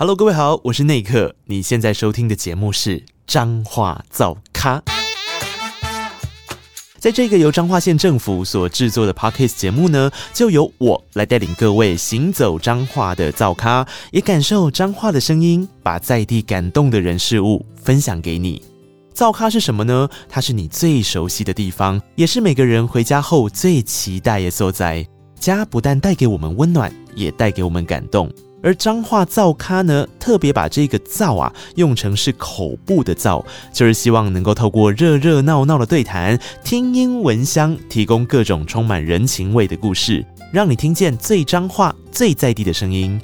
[0.00, 1.34] Hello，各位好，我是内克。
[1.46, 4.80] 你现在收听的节目是彰化造咖。
[7.00, 18.62] 在这个由彰化县政府所制作的 Podcast 节目呢，就由我来带领各位行走彰化的造咖，也感受彰化的声音，把在地感动的人事物分享给你。
[19.12, 20.08] 造咖是什么呢？
[20.28, 25.04] 它是你最熟悉的地方，也是每个人回家后最期待的所在。
[25.40, 28.32] 家不但带给我们温暖，也带给我们感动。
[28.62, 43.20] 而彰化造咖呢，特别把这个“造”啊用成是口部的“造”，就是希望能够透过热热闹闹的对谈，听音闻香，提供各种充满人情味的故事，让你听见最彰化、最在地的声音。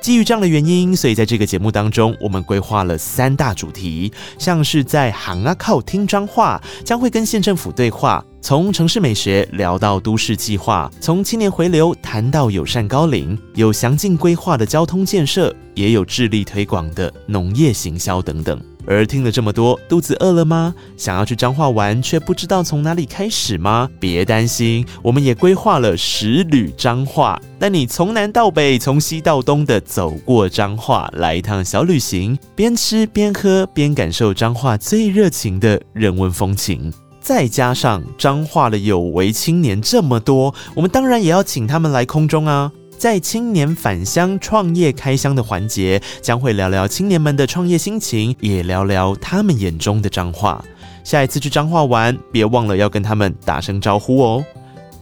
[0.00, 8.24] 基于这样的原因，所以在这个节目当中，我们规划了三大主题，像是在行啊靠听彰化，将会跟县政府对话。
[8.40, 18.58] 从城市美学聊到都市计划，从青年回流谈到友善高龄，有详尽规划的交通建设，也有致力推广的农业行销等等。
[18.88, 20.74] 而听了这么多，肚子饿了吗？
[20.96, 23.88] 想要去彰化玩，却不知道从哪里开始吗？
[24.00, 36.90] 别担心，我们也规划了十旅彰化，带你从南到北，从西到东的走过彰化，来一趟小旅行，边吃边喝边感受彰化最热情的人文风情。
[37.20, 42.72] 再加上彰化的有为青年这么多，我们当然也要请他们来空中啊！
[42.98, 50.62] 在青年返乡创业开箱的环节，将会聊聊青年们的创业心情，也聊聊他们眼中的彰化。
[51.04, 54.44] 下一次去彰化玩，别忘了要跟他们打声招呼哦！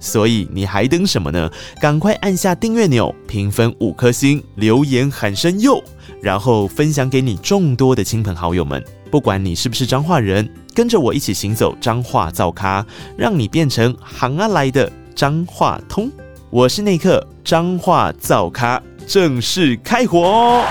[0.00, 1.50] 所以你还等什么呢？
[1.80, 5.80] 赶快按下订阅钮，评分五颗星，留言喊声哟，
[6.22, 8.82] 然后分享给你众多的亲朋好友们。
[9.10, 12.84] 不管你是不是彰化人，跟着我一起行走彰化造咖，
[13.18, 16.10] 让你变成行啊来的彰化通。
[16.52, 20.62] 我是内克，彰化造咖正式开火。